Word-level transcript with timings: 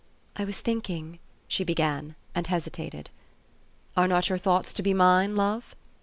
"I 0.35 0.45
was 0.45 0.57
thinking," 0.59 1.19
she 1.47 1.63
began, 1.63 2.15
and 2.33 2.47
hesitated." 2.47 3.11
Are 3.95 4.07
not 4.07 4.29
your 4.29 4.39
thoughts 4.39 4.73
to 4.73 4.81
be 4.81 4.95
mine, 4.95 5.35
love? 5.35 5.75